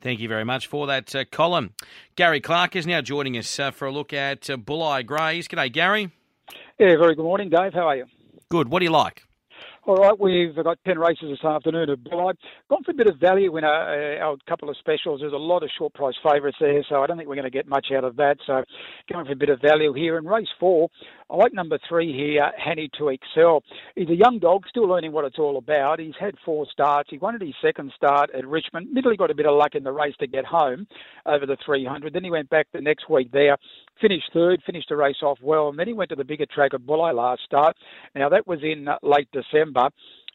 Thank 0.00 0.20
you 0.20 0.28
very 0.28 0.44
much 0.44 0.66
for 0.66 0.86
that, 0.86 1.14
uh, 1.14 1.24
Colin. 1.24 1.70
Gary 2.16 2.40
Clark 2.40 2.74
is 2.76 2.86
now 2.86 3.00
joining 3.00 3.36
us 3.36 3.58
uh, 3.58 3.70
for 3.70 3.86
a 3.86 3.92
look 3.92 4.12
at 4.12 4.48
uh, 4.48 4.56
Bulli 4.56 5.04
Greys. 5.04 5.46
G'day, 5.46 5.72
Gary. 5.72 6.10
Yeah, 6.78 6.96
very 6.96 7.14
good 7.14 7.24
morning, 7.24 7.50
Dave. 7.50 7.74
How 7.74 7.88
are 7.88 7.96
you? 7.96 8.06
Good. 8.48 8.68
What 8.68 8.78
do 8.78 8.84
you 8.84 8.90
like? 8.90 9.24
All 9.84 9.96
right, 9.96 10.18
we've 10.18 10.54
got 10.54 10.78
10 10.86 10.98
races 10.98 11.30
this 11.30 11.44
afternoon 11.44 11.88
at 11.90 11.98
Bulli. 11.98 12.34
Gone 12.68 12.84
for 12.84 12.90
a 12.90 12.94
bit 12.94 13.06
of 13.06 13.18
value 13.18 13.56
in 13.56 13.64
our, 13.64 14.22
our 14.22 14.36
couple 14.48 14.68
of 14.68 14.76
specials. 14.76 15.20
There's 15.20 15.32
a 15.32 15.36
lot 15.36 15.62
of 15.62 15.70
short 15.76 15.94
price 15.94 16.14
favourites 16.22 16.58
there, 16.60 16.84
so 16.88 17.02
I 17.02 17.06
don't 17.06 17.16
think 17.16 17.28
we're 17.28 17.34
going 17.34 17.44
to 17.44 17.50
get 17.50 17.66
much 17.66 17.86
out 17.96 18.04
of 18.04 18.16
that. 18.16 18.36
So 18.46 18.62
going 19.10 19.24
for 19.24 19.32
a 19.32 19.36
bit 19.36 19.48
of 19.48 19.60
value 19.60 19.92
here. 19.94 20.18
In 20.18 20.26
race 20.26 20.48
four, 20.58 20.88
I 21.30 21.36
like 21.36 21.54
number 21.54 21.78
three 21.88 22.12
here, 22.12 22.50
Hanny 22.58 22.90
to 22.98 23.10
Excel. 23.10 23.62
He's 23.94 24.08
a 24.08 24.14
young 24.16 24.40
dog, 24.40 24.64
still 24.68 24.88
learning 24.88 25.12
what 25.12 25.24
it's 25.24 25.38
all 25.38 25.58
about. 25.58 26.00
He's 26.00 26.14
had 26.18 26.34
four 26.44 26.66
starts. 26.72 27.08
He 27.08 27.18
won 27.18 27.36
at 27.36 27.40
his 27.40 27.54
second 27.62 27.92
start 27.94 28.30
at 28.36 28.46
Richmond. 28.46 28.92
Middle, 28.92 29.12
he 29.12 29.16
got 29.16 29.30
a 29.30 29.34
bit 29.34 29.46
of 29.46 29.56
luck 29.56 29.76
in 29.76 29.84
the 29.84 29.92
race 29.92 30.14
to 30.18 30.26
get 30.26 30.44
home 30.44 30.88
over 31.26 31.46
the 31.46 31.56
300. 31.64 32.12
Then 32.12 32.24
he 32.24 32.32
went 32.32 32.50
back 32.50 32.66
the 32.72 32.80
next 32.80 33.08
week 33.08 33.30
there, 33.30 33.56
finished 34.00 34.30
third, 34.34 34.60
finished 34.66 34.88
the 34.88 34.96
race 34.96 35.22
off 35.22 35.38
well, 35.40 35.68
and 35.68 35.78
then 35.78 35.86
he 35.86 35.92
went 35.92 36.10
to 36.10 36.16
the 36.16 36.24
bigger 36.24 36.46
track 36.46 36.74
at 36.74 36.80
Bulli 36.80 37.14
last 37.14 37.42
start. 37.44 37.76
Now, 38.16 38.28
that 38.28 38.48
was 38.48 38.58
in 38.64 38.88
uh, 38.88 38.96
late 39.04 39.28
December. 39.32 39.88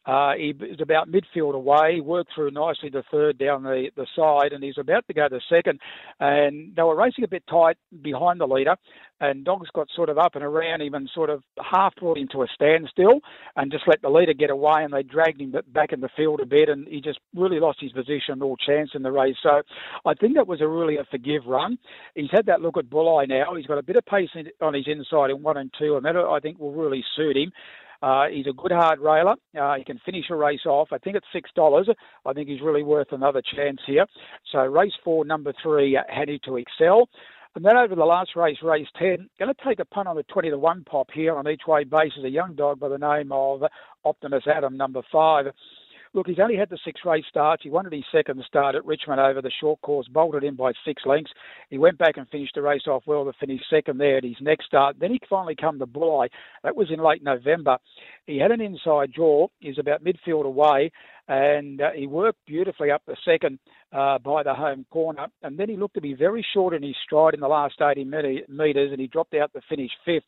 Uh, 0.06 0.34
he 0.34 0.54
was 0.58 0.80
about 0.80 1.10
midfield 1.10 1.54
away, 1.54 2.00
worked 2.00 2.30
through 2.34 2.50
nicely 2.52 2.88
the 2.88 3.02
third 3.10 3.38
down 3.38 3.64
the, 3.64 3.90
the 3.96 4.06
side, 4.14 4.52
and 4.52 4.62
he's 4.62 4.78
about 4.78 5.06
to 5.08 5.14
go 5.14 5.28
to 5.28 5.40
second. 5.48 5.80
And 6.20 6.74
they 6.76 6.82
were 6.82 6.94
racing 6.96 7.24
a 7.24 7.28
bit 7.28 7.42
tight 7.50 7.76
behind 8.02 8.40
the 8.40 8.46
leader, 8.46 8.76
and 9.20 9.44
Dogs 9.44 9.68
got 9.74 9.88
sort 9.94 10.08
of 10.08 10.18
up 10.18 10.36
and 10.36 10.44
around 10.44 10.82
him 10.82 10.94
and 10.94 11.10
sort 11.12 11.30
of 11.30 11.42
half 11.60 11.94
brought 11.96 12.18
him 12.18 12.28
to 12.32 12.42
a 12.42 12.46
standstill 12.54 13.20
and 13.56 13.72
just 13.72 13.88
let 13.88 14.00
the 14.02 14.08
leader 14.08 14.32
get 14.32 14.50
away, 14.50 14.84
and 14.84 14.92
they 14.92 15.02
dragged 15.02 15.40
him 15.40 15.54
back 15.68 15.92
in 15.92 16.00
the 16.00 16.10
field 16.16 16.40
a 16.40 16.46
bit, 16.46 16.68
and 16.68 16.86
he 16.86 17.00
just 17.00 17.18
really 17.34 17.58
lost 17.58 17.80
his 17.80 17.92
position, 17.92 18.42
all 18.42 18.56
chance 18.56 18.90
in 18.94 19.02
the 19.02 19.10
race. 19.10 19.36
So 19.42 19.62
I 20.04 20.14
think 20.14 20.36
that 20.36 20.46
was 20.46 20.60
a 20.60 20.68
really 20.68 20.96
a 20.96 21.04
forgive 21.10 21.46
run. 21.46 21.78
He's 22.14 22.30
had 22.30 22.46
that 22.46 22.60
look 22.60 22.76
at 22.76 22.90
Bulli 22.90 23.28
now. 23.28 23.54
He's 23.56 23.66
got 23.66 23.78
a 23.78 23.82
bit 23.82 23.96
of 23.96 24.04
pace 24.06 24.30
on 24.60 24.74
his 24.74 24.86
inside 24.86 25.30
in 25.30 25.42
one 25.42 25.56
and 25.56 25.72
two, 25.78 25.96
and 25.96 26.04
that 26.04 26.16
I 26.16 26.38
think 26.38 26.58
will 26.58 26.72
really 26.72 27.04
suit 27.16 27.36
him. 27.36 27.52
Uh, 28.06 28.28
he's 28.32 28.46
a 28.46 28.52
good 28.52 28.70
hard 28.70 29.00
railer. 29.00 29.34
Uh, 29.60 29.74
he 29.74 29.82
can 29.82 29.98
finish 30.06 30.26
a 30.30 30.36
race 30.36 30.64
off. 30.64 30.88
I 30.92 30.98
think 30.98 31.16
it's 31.16 31.26
six 31.32 31.50
dollars. 31.56 31.88
I 32.24 32.32
think 32.32 32.48
he's 32.48 32.60
really 32.60 32.84
worth 32.84 33.08
another 33.10 33.42
chance 33.56 33.80
here. 33.84 34.06
So 34.52 34.60
race 34.60 34.92
four, 35.02 35.24
number 35.24 35.52
three, 35.60 35.98
Hanny 36.08 36.38
to 36.44 36.56
excel. 36.56 37.08
And 37.56 37.64
then 37.64 37.76
over 37.76 37.96
the 37.96 38.04
last 38.04 38.36
race, 38.36 38.58
race 38.62 38.86
10, 38.98 39.28
going 39.40 39.52
to 39.52 39.64
take 39.66 39.80
a 39.80 39.84
punt 39.86 40.06
on 40.06 40.14
the 40.14 40.22
20 40.24 40.50
to 40.50 40.58
1 40.58 40.84
pop 40.84 41.08
here 41.12 41.34
on 41.34 41.48
each 41.48 41.62
way 41.66 41.82
basis. 41.84 42.22
A 42.22 42.28
young 42.28 42.54
dog 42.54 42.78
by 42.78 42.90
the 42.90 42.98
name 42.98 43.32
of 43.32 43.62
Optimus 44.04 44.44
Adam, 44.46 44.76
number 44.76 45.00
five. 45.10 45.46
Look, 46.16 46.28
he's 46.28 46.38
only 46.40 46.56
had 46.56 46.70
the 46.70 46.78
six 46.82 47.02
race 47.04 47.26
starts. 47.28 47.62
He 47.62 47.68
wanted 47.68 47.92
his 47.92 48.06
second 48.10 48.42
start 48.46 48.74
at 48.74 48.86
Richmond 48.86 49.20
over 49.20 49.42
the 49.42 49.50
short 49.60 49.82
course, 49.82 50.08
bolted 50.08 50.44
in 50.44 50.56
by 50.56 50.72
six 50.82 51.02
lengths. 51.04 51.30
He 51.68 51.76
went 51.76 51.98
back 51.98 52.16
and 52.16 52.26
finished 52.30 52.54
the 52.54 52.62
race 52.62 52.86
off 52.86 53.02
well 53.04 53.26
to 53.26 53.34
finish 53.38 53.60
second 53.68 53.98
there 53.98 54.16
at 54.16 54.24
his 54.24 54.36
next 54.40 54.64
start. 54.64 54.96
Then 54.98 55.10
he 55.10 55.20
finally 55.28 55.54
come 55.54 55.78
to 55.78 55.86
Bulli. 55.86 56.30
That 56.62 56.74
was 56.74 56.90
in 56.90 57.00
late 57.00 57.22
November. 57.22 57.76
He 58.26 58.38
had 58.38 58.50
an 58.50 58.62
inside 58.62 59.12
draw. 59.12 59.48
He's 59.60 59.78
about 59.78 60.02
midfield 60.02 60.46
away, 60.46 60.90
and 61.28 61.82
uh, 61.82 61.90
he 61.94 62.06
worked 62.06 62.38
beautifully 62.46 62.90
up 62.90 63.02
the 63.06 63.16
second 63.22 63.58
uh, 63.92 64.18
by 64.18 64.42
the 64.42 64.54
home 64.54 64.86
corner. 64.90 65.26
And 65.42 65.58
then 65.58 65.68
he 65.68 65.76
looked 65.76 65.96
to 65.96 66.00
be 66.00 66.14
very 66.14 66.44
short 66.54 66.72
in 66.72 66.82
his 66.82 66.96
stride 67.04 67.34
in 67.34 67.40
the 67.40 67.48
last 67.48 67.74
80 67.82 68.04
metres, 68.48 68.90
and 68.90 69.00
he 69.02 69.06
dropped 69.06 69.34
out 69.34 69.52
to 69.52 69.60
finish 69.68 69.90
fifth. 70.06 70.24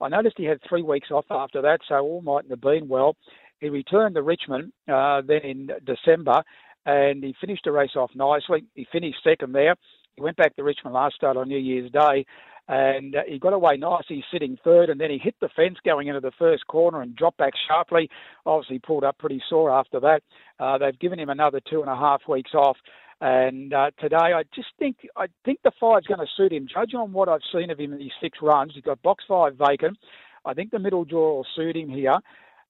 I 0.00 0.08
noticed 0.08 0.36
he 0.36 0.44
had 0.44 0.60
three 0.68 0.82
weeks 0.82 1.10
off 1.10 1.26
after 1.30 1.62
that, 1.62 1.80
so 1.88 1.96
all 1.96 2.22
mightn't 2.22 2.50
have 2.50 2.60
been 2.60 2.86
well. 2.86 3.16
He 3.62 3.68
returned 3.68 4.16
to 4.16 4.22
Richmond 4.22 4.72
uh, 4.92 5.22
then 5.24 5.42
in 5.42 5.70
December 5.86 6.42
and 6.84 7.22
he 7.22 7.32
finished 7.40 7.62
the 7.64 7.70
race 7.70 7.94
off 7.94 8.10
nicely. 8.12 8.64
He 8.74 8.88
finished 8.90 9.18
second 9.22 9.52
there. 9.52 9.76
He 10.16 10.20
went 10.20 10.36
back 10.36 10.56
to 10.56 10.64
Richmond 10.64 10.94
last 10.94 11.14
start 11.14 11.36
on 11.36 11.46
New 11.46 11.58
Year's 11.58 11.88
Day 11.92 12.26
and 12.66 13.14
uh, 13.14 13.20
he 13.28 13.38
got 13.38 13.52
away 13.52 13.76
nice. 13.76 14.02
He's 14.08 14.24
sitting 14.32 14.58
third 14.64 14.90
and 14.90 15.00
then 15.00 15.10
he 15.10 15.18
hit 15.18 15.36
the 15.40 15.48
fence 15.54 15.78
going 15.84 16.08
into 16.08 16.20
the 16.20 16.32
first 16.40 16.66
corner 16.66 17.02
and 17.02 17.14
dropped 17.14 17.38
back 17.38 17.52
sharply. 17.68 18.10
Obviously 18.44 18.80
pulled 18.80 19.04
up 19.04 19.16
pretty 19.18 19.40
sore 19.48 19.70
after 19.70 20.00
that. 20.00 20.24
Uh, 20.58 20.78
they've 20.78 20.98
given 20.98 21.20
him 21.20 21.30
another 21.30 21.60
two 21.70 21.82
and 21.82 21.90
a 21.90 21.96
half 21.96 22.22
weeks 22.28 22.54
off. 22.54 22.76
And 23.20 23.72
uh, 23.72 23.92
today, 24.00 24.16
I 24.16 24.42
just 24.52 24.70
think 24.80 24.96
I 25.16 25.26
think 25.44 25.60
the 25.62 25.70
five's 25.78 26.08
going 26.08 26.18
to 26.18 26.26
suit 26.36 26.52
him. 26.52 26.66
Judging 26.66 26.98
on 26.98 27.12
what 27.12 27.28
I've 27.28 27.40
seen 27.52 27.70
of 27.70 27.78
him 27.78 27.92
in 27.92 28.00
these 28.00 28.10
six 28.20 28.38
runs, 28.42 28.72
he's 28.74 28.82
got 28.82 29.00
box 29.02 29.22
five 29.28 29.54
vacant. 29.54 29.96
I 30.44 30.54
think 30.54 30.72
the 30.72 30.80
middle 30.80 31.04
draw 31.04 31.36
will 31.36 31.46
suit 31.54 31.76
him 31.76 31.88
here. 31.88 32.16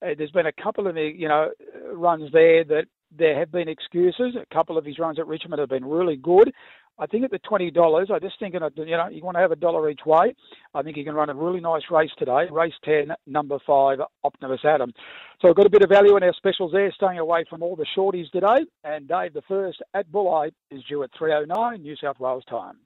Uh, 0.03 0.15
there's 0.17 0.31
been 0.31 0.47
a 0.47 0.53
couple 0.53 0.87
of 0.87 0.97
you 0.97 1.29
know 1.29 1.51
runs 1.93 2.31
there 2.33 2.65
that 2.65 2.87
there 3.17 3.39
have 3.39 3.53
been 3.53 3.69
excuses. 3.69 4.37
A 4.37 4.55
couple 4.55 4.79
of 4.79 4.85
his 4.85 4.99
runs 4.99 5.19
at 5.19 5.27
Richmond 5.27 5.61
have 5.61 5.69
been 5.69 5.85
really 5.85 6.17
good. 6.17 6.53
I 6.99 7.07
think 7.07 7.25
at 7.25 7.31
the 7.31 7.39
twenty 7.39 7.71
dollars, 7.71 8.11
I 8.13 8.19
just 8.19 8.39
think 8.39 8.55
you 8.55 8.61
know 8.61 9.09
you 9.11 9.25
want 9.25 9.37
to 9.37 9.41
have 9.41 9.53
a 9.53 9.57
dollar 9.57 9.89
each 9.91 10.05
way. 10.05 10.35
I 10.75 10.83
think 10.83 10.97
he 10.97 11.05
can 11.05 11.15
run 11.15 11.31
a 11.31 11.35
really 11.35 11.61
nice 11.61 11.83
race 11.91 12.11
today. 12.19 12.47
Race 12.51 12.75
ten, 12.85 13.13
number 13.27 13.59
five, 13.67 13.99
Optimus 14.25 14.61
Adam. 14.65 14.93
So 15.41 15.49
we've 15.49 15.57
got 15.57 15.67
a 15.67 15.71
bit 15.71 15.83
of 15.83 15.89
value 15.89 16.17
in 16.17 16.23
our 16.23 16.35
specials 16.35 16.73
there, 16.73 16.93
staying 16.93 17.19
away 17.19 17.45
from 17.49 17.63
all 17.63 17.77
the 17.77 17.87
shorties 17.97 18.31
today. 18.31 18.67
And 18.85 19.09
Dave, 19.09 19.33
the 19.33 19.43
first 19.43 19.83
at 19.95 20.11
Bulli 20.11 20.53
is 20.71 20.83
due 20.85 21.03
at 21.03 21.11
three 21.17 21.33
oh 21.33 21.45
nine 21.45 21.83
New 21.83 21.97
South 21.97 22.21
Wales 22.21 22.45
time. 22.49 22.77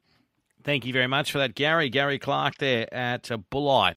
Thank 0.63 0.85
you 0.85 0.93
very 0.93 1.07
much 1.07 1.31
for 1.31 1.39
that, 1.39 1.55
Gary. 1.55 1.89
Gary 1.89 2.19
Clark 2.19 2.57
there 2.59 2.93
at 2.93 3.31
uh, 3.31 3.39
Bulli. 3.53 3.95